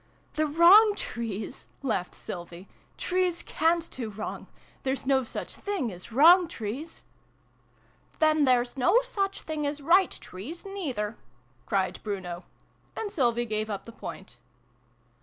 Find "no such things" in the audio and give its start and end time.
5.05-5.93, 8.75-9.67